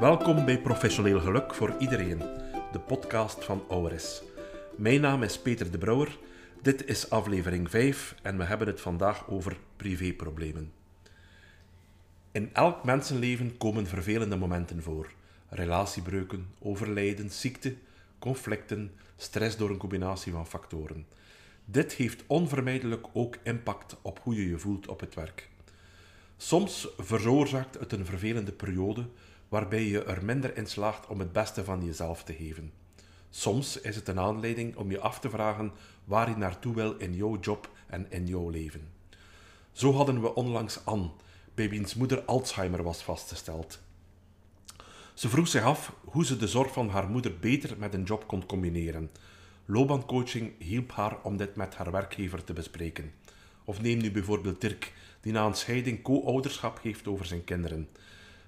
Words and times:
Welkom 0.00 0.44
bij 0.44 0.60
Professioneel 0.60 1.20
Geluk 1.20 1.54
voor 1.54 1.74
Iedereen, 1.78 2.18
de 2.72 2.80
podcast 2.86 3.44
van 3.44 3.64
Auris. 3.68 4.22
Mijn 4.76 5.00
naam 5.00 5.22
is 5.22 5.38
Peter 5.38 5.70
de 5.70 5.78
Brouwer, 5.78 6.18
dit 6.62 6.86
is 6.86 7.10
aflevering 7.10 7.70
5 7.70 8.14
en 8.22 8.38
we 8.38 8.44
hebben 8.44 8.66
het 8.66 8.80
vandaag 8.80 9.28
over 9.28 9.56
privéproblemen. 9.76 10.72
In 12.32 12.50
elk 12.52 12.84
mensenleven 12.84 13.56
komen 13.56 13.86
vervelende 13.86 14.36
momenten 14.36 14.82
voor. 14.82 15.12
Relatiebreuken, 15.48 16.46
overlijden, 16.58 17.30
ziekte, 17.30 17.74
conflicten, 18.18 18.92
stress 19.16 19.56
door 19.56 19.70
een 19.70 19.76
combinatie 19.76 20.32
van 20.32 20.46
factoren. 20.46 21.06
Dit 21.64 21.92
heeft 21.92 22.24
onvermijdelijk 22.26 23.06
ook 23.12 23.36
impact 23.42 23.96
op 24.02 24.20
hoe 24.22 24.34
je 24.34 24.48
je 24.48 24.58
voelt 24.58 24.88
op 24.88 25.00
het 25.00 25.14
werk. 25.14 25.48
Soms 26.42 26.88
veroorzaakt 26.98 27.78
het 27.78 27.92
een 27.92 28.04
vervelende 28.06 28.52
periode 28.52 29.08
waarbij 29.48 29.84
je 29.84 30.04
er 30.04 30.24
minder 30.24 30.56
in 30.56 30.66
slaagt 30.66 31.06
om 31.06 31.18
het 31.18 31.32
beste 31.32 31.64
van 31.64 31.84
jezelf 31.84 32.24
te 32.24 32.32
geven. 32.32 32.72
Soms 33.30 33.80
is 33.80 33.96
het 33.96 34.08
een 34.08 34.18
aanleiding 34.18 34.76
om 34.76 34.90
je 34.90 35.00
af 35.00 35.20
te 35.20 35.30
vragen 35.30 35.72
waar 36.04 36.28
je 36.28 36.36
naartoe 36.36 36.74
wil 36.74 36.96
in 36.96 37.14
jouw 37.14 37.38
job 37.40 37.70
en 37.86 38.06
in 38.10 38.26
jouw 38.26 38.48
leven. 38.48 38.88
Zo 39.72 39.92
hadden 39.92 40.20
we 40.20 40.34
onlangs 40.34 40.84
Anne, 40.84 41.10
bij 41.54 41.68
wiens 41.68 41.94
moeder 41.94 42.22
Alzheimer 42.22 42.82
was 42.82 43.02
vastgesteld. 43.02 43.78
Ze 45.14 45.28
vroeg 45.28 45.48
zich 45.48 45.62
af 45.62 45.92
hoe 46.04 46.24
ze 46.24 46.36
de 46.36 46.48
zorg 46.48 46.72
van 46.72 46.88
haar 46.88 47.08
moeder 47.08 47.38
beter 47.38 47.78
met 47.78 47.94
een 47.94 48.04
job 48.04 48.26
kon 48.26 48.46
combineren. 48.46 49.10
Loopbaancoaching 49.64 50.52
hielp 50.58 50.92
haar 50.92 51.22
om 51.22 51.36
dit 51.36 51.56
met 51.56 51.74
haar 51.74 51.90
werkgever 51.90 52.44
te 52.44 52.52
bespreken. 52.52 53.12
Of 53.64 53.80
neem 53.80 53.98
nu 53.98 54.10
bijvoorbeeld 54.10 54.60
Dirk, 54.60 54.92
die 55.20 55.32
na 55.32 55.46
een 55.46 55.54
scheiding 55.54 56.02
co-ouderschap 56.02 56.82
heeft 56.82 57.08
over 57.08 57.26
zijn 57.26 57.44
kinderen. 57.44 57.88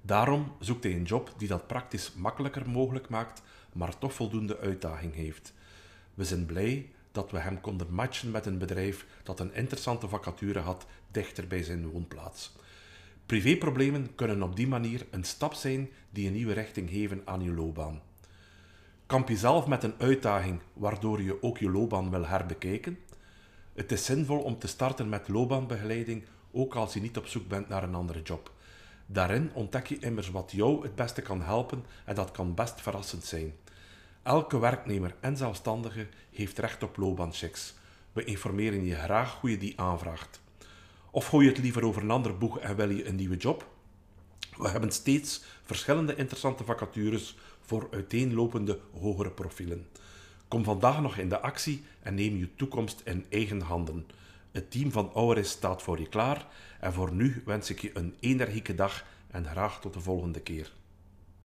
Daarom 0.00 0.52
zoekt 0.58 0.84
hij 0.84 0.92
een 0.92 1.02
job 1.02 1.34
die 1.36 1.48
dat 1.48 1.66
praktisch 1.66 2.12
makkelijker 2.12 2.68
mogelijk 2.68 3.08
maakt, 3.08 3.42
maar 3.72 3.98
toch 3.98 4.14
voldoende 4.14 4.58
uitdaging 4.58 5.14
heeft. 5.14 5.52
We 6.14 6.24
zijn 6.24 6.46
blij 6.46 6.90
dat 7.12 7.30
we 7.30 7.38
hem 7.38 7.60
konden 7.60 7.92
matchen 7.92 8.30
met 8.30 8.46
een 8.46 8.58
bedrijf 8.58 9.06
dat 9.22 9.40
een 9.40 9.54
interessante 9.54 10.08
vacature 10.08 10.58
had 10.58 10.86
dichter 11.10 11.46
bij 11.46 11.62
zijn 11.62 11.88
woonplaats. 11.88 12.52
Privéproblemen 13.26 14.14
kunnen 14.14 14.42
op 14.42 14.56
die 14.56 14.68
manier 14.68 15.06
een 15.10 15.24
stap 15.24 15.54
zijn 15.54 15.88
die 16.10 16.26
een 16.26 16.32
nieuwe 16.32 16.52
richting 16.52 16.90
geven 16.90 17.22
aan 17.24 17.42
je 17.42 17.52
loopbaan. 17.52 18.00
Kamp 19.06 19.28
je 19.28 19.36
zelf 19.36 19.66
met 19.66 19.82
een 19.82 19.94
uitdaging 19.98 20.60
waardoor 20.72 21.22
je 21.22 21.42
ook 21.42 21.58
je 21.58 21.70
loopbaan 21.70 22.10
wil 22.10 22.26
herbekijken? 22.26 22.98
Het 23.74 23.92
is 23.92 24.04
zinvol 24.04 24.38
om 24.38 24.58
te 24.58 24.66
starten 24.66 25.08
met 25.08 25.28
loopbaanbegeleiding, 25.28 26.24
ook 26.56 26.74
als 26.74 26.94
je 26.94 27.00
niet 27.00 27.16
op 27.16 27.26
zoek 27.26 27.48
bent 27.48 27.68
naar 27.68 27.82
een 27.82 27.94
andere 27.94 28.22
job. 28.22 28.52
Daarin 29.06 29.50
ontdek 29.52 29.86
je 29.86 29.98
immers 29.98 30.30
wat 30.30 30.52
jou 30.52 30.82
het 30.82 30.94
beste 30.94 31.22
kan 31.22 31.42
helpen 31.42 31.84
en 32.04 32.14
dat 32.14 32.30
kan 32.30 32.54
best 32.54 32.80
verrassend 32.80 33.24
zijn. 33.24 33.54
Elke 34.22 34.58
werknemer 34.58 35.14
en 35.20 35.36
zelfstandige 35.36 36.06
heeft 36.30 36.58
recht 36.58 36.82
op 36.82 36.96
loopbaanchecks. 36.96 37.74
We 38.12 38.24
informeren 38.24 38.84
je 38.84 38.94
graag 38.94 39.40
hoe 39.40 39.50
je 39.50 39.58
die 39.58 39.80
aanvraagt. 39.80 40.40
Of 41.10 41.26
gooi 41.26 41.46
je 41.46 41.52
het 41.52 41.62
liever 41.62 41.84
over 41.84 42.02
een 42.02 42.10
ander 42.10 42.38
boeg 42.38 42.58
en 42.58 42.76
wil 42.76 42.90
je 42.90 43.06
een 43.06 43.16
nieuwe 43.16 43.36
job? 43.36 43.66
We 44.56 44.68
hebben 44.68 44.90
steeds 44.90 45.42
verschillende 45.62 46.16
interessante 46.16 46.64
vacatures 46.64 47.36
voor 47.60 47.88
uiteenlopende 47.90 48.80
hogere 49.00 49.30
profielen. 49.30 49.86
Kom 50.48 50.64
vandaag 50.64 51.00
nog 51.00 51.16
in 51.16 51.28
de 51.28 51.40
actie 51.40 51.84
en 52.02 52.14
neem 52.14 52.36
je 52.36 52.54
toekomst 52.54 53.02
in 53.04 53.26
eigen 53.28 53.60
handen. 53.60 54.06
Het 54.56 54.70
team 54.70 54.92
van 54.92 55.10
Auris 55.14 55.50
staat 55.50 55.82
voor 55.82 56.00
je 56.00 56.08
klaar 56.08 56.46
en 56.80 56.92
voor 56.92 57.12
nu 57.12 57.42
wens 57.44 57.70
ik 57.70 57.80
je 57.80 57.90
een 57.94 58.16
energieke 58.20 58.74
dag 58.74 59.04
en 59.30 59.46
graag 59.46 59.80
tot 59.80 59.92
de 59.92 60.00
volgende 60.00 60.40
keer. 60.40 60.72